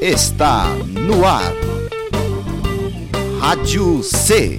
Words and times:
está 0.00 0.66
no 0.86 1.26
ar. 1.26 1.52
Rádio 3.38 4.02
C. 4.02 4.58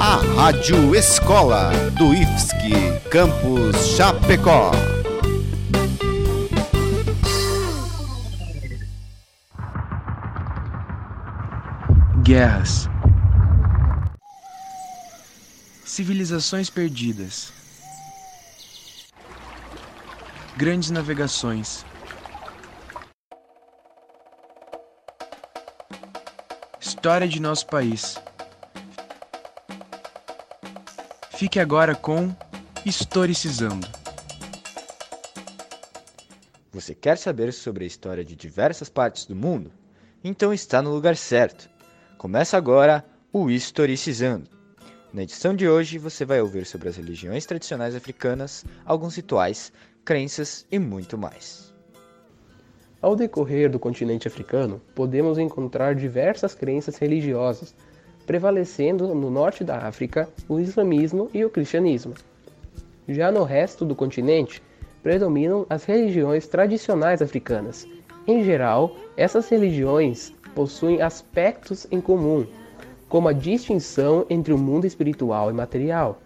A 0.00 0.16
Rádio 0.34 0.94
Escola 0.94 1.70
do 1.98 2.14
IFSC 2.14 3.00
Campus 3.10 3.76
Chapecó. 3.96 4.70
Guerras. 12.22 12.88
Civilizações 15.84 16.70
perdidas. 16.70 17.52
Grandes 20.56 20.90
navegações. 20.90 21.84
História 26.90 27.28
de 27.28 27.40
nosso 27.40 27.68
país. 27.68 28.20
Fique 31.30 31.60
agora 31.60 31.94
com 31.94 32.34
Historicizando. 32.84 33.86
Você 36.72 36.92
quer 36.92 37.16
saber 37.16 37.52
sobre 37.52 37.84
a 37.84 37.86
história 37.86 38.24
de 38.24 38.34
diversas 38.34 38.88
partes 38.88 39.24
do 39.24 39.36
mundo? 39.36 39.70
Então 40.24 40.52
está 40.52 40.82
no 40.82 40.92
lugar 40.92 41.16
certo. 41.16 41.70
Começa 42.18 42.56
agora 42.56 43.04
o 43.32 43.48
Historicizando. 43.48 44.50
Na 45.12 45.22
edição 45.22 45.54
de 45.54 45.68
hoje 45.68 45.96
você 45.96 46.24
vai 46.24 46.40
ouvir 46.40 46.66
sobre 46.66 46.88
as 46.88 46.96
religiões 46.96 47.46
tradicionais 47.46 47.94
africanas, 47.94 48.64
alguns 48.84 49.14
rituais, 49.14 49.72
crenças 50.04 50.66
e 50.68 50.78
muito 50.80 51.16
mais. 51.16 51.69
Ao 53.02 53.16
decorrer 53.16 53.70
do 53.70 53.78
continente 53.78 54.28
africano, 54.28 54.78
podemos 54.94 55.38
encontrar 55.38 55.94
diversas 55.94 56.54
crenças 56.54 56.98
religiosas, 56.98 57.74
prevalecendo 58.26 59.14
no 59.14 59.30
norte 59.30 59.64
da 59.64 59.78
África 59.78 60.28
o 60.46 60.60
islamismo 60.60 61.30
e 61.32 61.42
o 61.42 61.48
cristianismo. 61.48 62.12
Já 63.08 63.32
no 63.32 63.42
resto 63.42 63.86
do 63.86 63.94
continente, 63.94 64.62
predominam 65.02 65.64
as 65.70 65.84
religiões 65.84 66.46
tradicionais 66.46 67.22
africanas. 67.22 67.88
Em 68.26 68.44
geral, 68.44 68.94
essas 69.16 69.48
religiões 69.48 70.34
possuem 70.54 71.00
aspectos 71.00 71.86
em 71.90 72.02
comum, 72.02 72.46
como 73.08 73.28
a 73.28 73.32
distinção 73.32 74.26
entre 74.28 74.52
o 74.52 74.58
mundo 74.58 74.86
espiritual 74.86 75.50
e 75.50 75.54
material. 75.54 76.18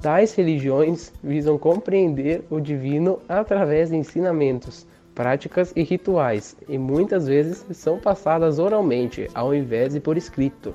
Tais 0.00 0.32
religiões 0.32 1.12
visam 1.22 1.58
compreender 1.58 2.44
o 2.48 2.60
divino 2.60 3.18
através 3.28 3.90
de 3.90 3.96
ensinamentos, 3.96 4.86
práticas 5.14 5.72
e 5.76 5.82
rituais, 5.82 6.56
e 6.68 6.76
muitas 6.76 7.26
vezes 7.26 7.64
são 7.76 7.98
passadas 7.98 8.58
oralmente 8.58 9.28
ao 9.34 9.54
invés 9.54 9.92
de 9.94 10.00
por 10.00 10.16
escrito. 10.16 10.74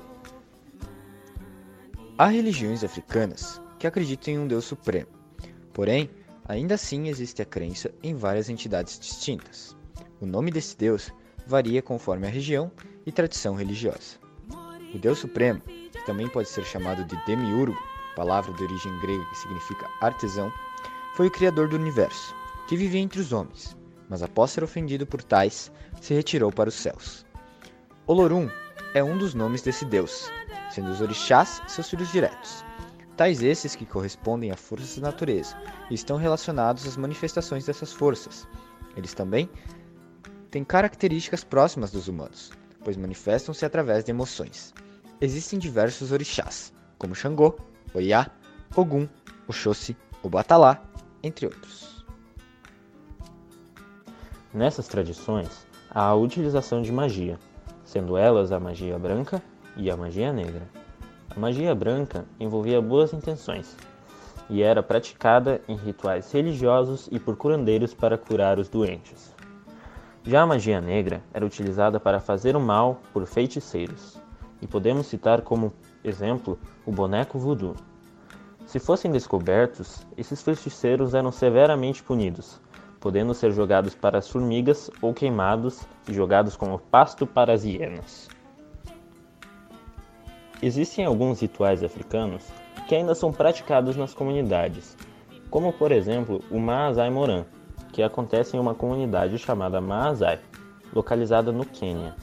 Há 2.16 2.26
religiões 2.26 2.82
africanas 2.82 3.60
que 3.78 3.86
acreditam 3.86 4.34
em 4.34 4.38
um 4.38 4.46
Deus 4.46 4.64
supremo, 4.64 5.08
porém, 5.72 6.10
ainda 6.46 6.74
assim 6.74 7.08
existe 7.08 7.40
a 7.42 7.46
crença 7.46 7.90
em 8.02 8.14
várias 8.14 8.48
entidades 8.48 8.98
distintas. 8.98 9.76
O 10.20 10.26
nome 10.26 10.50
desse 10.50 10.76
Deus 10.76 11.12
varia 11.46 11.80
conforme 11.80 12.26
a 12.26 12.30
região 12.30 12.70
e 13.06 13.12
tradição 13.12 13.54
religiosa. 13.54 14.18
O 14.94 14.98
Deus 14.98 15.18
Supremo, 15.18 15.60
que 15.60 16.04
também 16.04 16.28
pode 16.28 16.48
ser 16.48 16.64
chamado 16.64 17.04
de 17.04 17.16
Demiurgo, 17.24 17.78
palavra 18.16 18.52
de 18.52 18.64
origem 18.64 18.98
grega 19.00 19.24
que 19.26 19.38
significa 19.38 19.88
artesão, 20.00 20.52
foi 21.14 21.28
o 21.28 21.30
criador 21.30 21.68
do 21.68 21.76
universo, 21.76 22.34
que 22.68 22.76
vivia 22.76 23.00
entre 23.00 23.20
os 23.20 23.32
homens, 23.32 23.76
mas 24.10 24.22
após 24.24 24.50
ser 24.50 24.64
ofendido 24.64 25.06
por 25.06 25.22
tais, 25.22 25.70
se 26.00 26.12
retirou 26.12 26.50
para 26.50 26.68
os 26.68 26.74
céus. 26.74 27.24
Olorum 28.06 28.50
é 28.92 29.02
um 29.02 29.16
dos 29.16 29.32
nomes 29.32 29.62
desse 29.62 29.84
deus, 29.84 30.28
sendo 30.68 30.90
os 30.90 31.00
orixás 31.00 31.62
seus 31.68 31.88
filhos 31.88 32.10
diretos, 32.10 32.64
tais 33.16 33.40
esses 33.40 33.76
que 33.76 33.86
correspondem 33.86 34.50
a 34.50 34.56
forças 34.56 34.98
da 34.98 35.08
natureza 35.08 35.56
e 35.88 35.94
estão 35.94 36.16
relacionados 36.16 36.86
às 36.86 36.96
manifestações 36.96 37.64
dessas 37.64 37.92
forças. 37.92 38.48
Eles 38.96 39.14
também 39.14 39.48
têm 40.50 40.64
características 40.64 41.44
próximas 41.44 41.92
dos 41.92 42.08
humanos, 42.08 42.50
pois 42.82 42.96
manifestam-se 42.96 43.64
através 43.64 44.04
de 44.04 44.10
emoções. 44.10 44.74
Existem 45.20 45.58
diversos 45.58 46.10
orixás, 46.10 46.72
como 46.98 47.14
Xangô, 47.14 47.56
Oiá, 47.94 48.28
Ogum, 48.74 49.08
Oxóssi, 49.46 49.96
Obatalá, 50.22 50.82
entre 51.22 51.46
outros. 51.46 51.99
Nessas 54.52 54.88
tradições, 54.88 55.64
há 55.88 56.06
a 56.06 56.14
utilização 56.16 56.82
de 56.82 56.90
magia, 56.90 57.38
sendo 57.84 58.16
elas 58.16 58.50
a 58.50 58.58
magia 58.58 58.98
branca 58.98 59.40
e 59.76 59.88
a 59.88 59.96
magia 59.96 60.32
negra. 60.32 60.62
A 61.30 61.38
magia 61.38 61.72
branca 61.72 62.24
envolvia 62.38 62.82
boas 62.82 63.12
intenções 63.12 63.76
e 64.48 64.60
era 64.60 64.82
praticada 64.82 65.60
em 65.68 65.76
rituais 65.76 66.32
religiosos 66.32 67.08
e 67.12 67.20
por 67.20 67.36
curandeiros 67.36 67.94
para 67.94 68.18
curar 68.18 68.58
os 68.58 68.68
doentes. 68.68 69.32
Já 70.24 70.42
a 70.42 70.46
magia 70.46 70.80
negra 70.80 71.22
era 71.32 71.46
utilizada 71.46 72.00
para 72.00 72.18
fazer 72.18 72.56
o 72.56 72.60
mal 72.60 73.00
por 73.12 73.24
feiticeiros, 73.26 74.20
e 74.60 74.66
podemos 74.66 75.06
citar 75.06 75.42
como 75.42 75.72
exemplo 76.02 76.58
o 76.84 76.90
boneco 76.90 77.38
voodoo. 77.38 77.76
Se 78.66 78.80
fossem 78.80 79.12
descobertos, 79.12 80.04
esses 80.16 80.42
feiticeiros 80.42 81.14
eram 81.14 81.30
severamente 81.30 82.02
punidos, 82.02 82.60
podendo 83.00 83.32
ser 83.32 83.50
jogados 83.52 83.94
para 83.94 84.18
as 84.18 84.28
formigas 84.28 84.90
ou 85.00 85.14
queimados 85.14 85.80
e 86.06 86.12
jogados 86.12 86.54
como 86.54 86.78
pasto 86.78 87.26
para 87.26 87.54
as 87.54 87.64
hienas. 87.64 88.28
Existem 90.62 91.06
alguns 91.06 91.40
rituais 91.40 91.82
africanos 91.82 92.46
que 92.86 92.94
ainda 92.94 93.14
são 93.14 93.32
praticados 93.32 93.96
nas 93.96 94.12
comunidades, 94.12 94.96
como 95.50 95.72
por 95.72 95.90
exemplo 95.90 96.44
o 96.50 96.58
Maasai 96.60 97.08
Moran, 97.08 97.44
que 97.92 98.02
acontece 98.02 98.56
em 98.56 98.60
uma 98.60 98.74
comunidade 98.74 99.38
chamada 99.38 99.80
Maasai, 99.80 100.38
localizada 100.92 101.50
no 101.50 101.64
Quênia, 101.64 102.14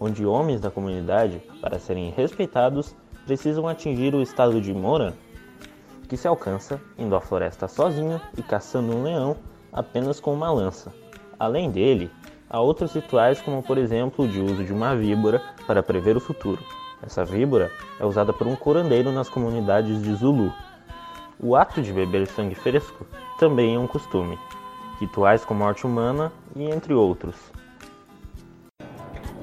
onde 0.00 0.24
homens 0.24 0.60
da 0.60 0.70
comunidade, 0.70 1.42
para 1.60 1.78
serem 1.78 2.10
respeitados, 2.10 2.94
precisam 3.26 3.68
atingir 3.68 4.14
o 4.14 4.22
estado 4.22 4.60
de 4.60 4.72
Moran, 4.72 5.12
que 6.08 6.16
se 6.16 6.26
alcança 6.26 6.80
indo 6.98 7.14
à 7.14 7.20
floresta 7.20 7.68
sozinho 7.68 8.20
e 8.36 8.42
caçando 8.42 8.96
um 8.96 9.02
leão 9.02 9.36
apenas 9.72 10.20
com 10.20 10.32
uma 10.34 10.52
lança. 10.52 10.92
Além 11.38 11.70
dele, 11.70 12.10
há 12.48 12.60
outros 12.60 12.92
rituais, 12.92 13.40
como 13.40 13.62
por 13.62 13.78
exemplo 13.78 14.24
o 14.24 14.28
de 14.28 14.40
uso 14.40 14.62
de 14.62 14.72
uma 14.72 14.94
víbora 14.94 15.42
para 15.66 15.82
prever 15.82 16.16
o 16.16 16.20
futuro. 16.20 16.62
Essa 17.02 17.24
víbora 17.24 17.70
é 17.98 18.04
usada 18.04 18.32
por 18.32 18.46
um 18.46 18.54
curandeiro 18.54 19.10
nas 19.10 19.28
comunidades 19.28 20.02
de 20.02 20.14
Zulu. 20.14 20.52
O 21.40 21.56
ato 21.56 21.82
de 21.82 21.92
beber 21.92 22.26
sangue 22.28 22.54
fresco 22.54 23.04
também 23.38 23.74
é 23.74 23.78
um 23.78 23.88
costume, 23.88 24.38
rituais 25.00 25.44
com 25.44 25.54
morte 25.54 25.84
humana 25.84 26.30
e 26.54 26.64
entre 26.70 26.94
outros. 26.94 27.34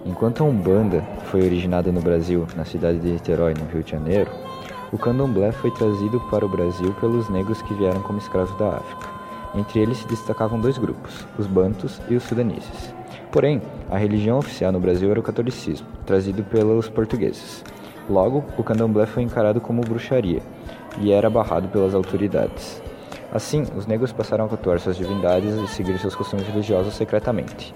Enquanto 0.05 0.41
a 0.41 0.45
Umbanda 0.45 1.01
foi 1.25 1.41
originada 1.41 1.91
no 1.91 1.99
Brasil, 1.99 2.47
na 2.55 2.63
cidade 2.63 2.99
de 2.99 3.09
Niterói, 3.09 3.53
no 3.53 3.65
Rio 3.65 3.83
de 3.83 3.91
Janeiro, 3.91 4.31
o 4.93 4.97
candomblé 4.97 5.51
foi 5.51 5.69
trazido 5.71 6.19
para 6.31 6.45
o 6.45 6.49
Brasil 6.49 6.93
pelos 7.01 7.29
negros 7.29 7.61
que 7.61 7.73
vieram 7.73 8.01
como 8.01 8.17
escravos 8.17 8.57
da 8.57 8.77
África. 8.77 9.18
Entre 9.59 9.81
eles 9.81 9.97
se 9.97 10.07
destacavam 10.07 10.57
dois 10.57 10.77
grupos, 10.77 11.27
os 11.37 11.45
bantus 11.45 11.99
e 12.07 12.15
os 12.15 12.23
sudaneses. 12.23 12.93
Porém, 13.29 13.61
a 13.89 13.97
religião 13.97 14.37
oficial 14.37 14.71
no 14.71 14.79
Brasil 14.79 15.11
era 15.11 15.19
o 15.19 15.23
catolicismo, 15.23 15.85
trazido 16.05 16.43
pelos 16.43 16.87
portugueses. 16.87 17.61
Logo, 18.09 18.45
o 18.57 18.63
candomblé 18.63 19.05
foi 19.05 19.21
encarado 19.21 19.59
como 19.59 19.81
bruxaria 19.81 20.41
e 21.01 21.11
era 21.11 21.29
barrado 21.29 21.67
pelas 21.67 21.93
autoridades. 21.93 22.81
Assim, 23.33 23.65
os 23.75 23.85
negros 23.85 24.13
passaram 24.13 24.45
a 24.45 24.47
cultuar 24.47 24.79
suas 24.79 24.95
divindades 24.95 25.53
e 25.55 25.67
seguir 25.67 25.99
seus 25.99 26.15
costumes 26.15 26.47
religiosos 26.47 26.93
secretamente. 26.93 27.75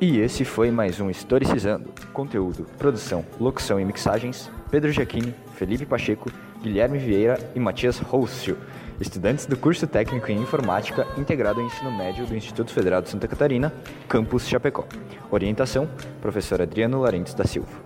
E 0.00 0.18
esse 0.18 0.44
foi 0.44 0.70
mais 0.70 1.00
um 1.00 1.08
Historicizando. 1.08 1.90
Conteúdo, 2.12 2.66
produção, 2.76 3.24
locução 3.40 3.80
e 3.80 3.84
mixagens: 3.86 4.50
Pedro 4.70 4.92
Giacchini, 4.92 5.34
Felipe 5.54 5.86
Pacheco, 5.86 6.30
Guilherme 6.62 6.98
Vieira 6.98 7.38
e 7.54 7.60
Matias 7.60 7.98
Roussio, 7.98 8.56
estudantes 9.00 9.46
do 9.46 9.56
curso 9.56 9.86
técnico 9.86 10.30
em 10.30 10.40
informática 10.40 11.06
integrado 11.16 11.60
ao 11.60 11.66
ensino 11.66 11.90
médio 11.90 12.26
do 12.26 12.36
Instituto 12.36 12.72
Federal 12.72 13.02
de 13.02 13.10
Santa 13.10 13.28
Catarina, 13.28 13.72
campus 14.08 14.48
Chapecó. 14.48 14.86
Orientação: 15.30 15.88
Professor 16.20 16.62
Adriano 16.62 17.00
Larentes 17.00 17.34
da 17.34 17.44
Silva. 17.44 17.83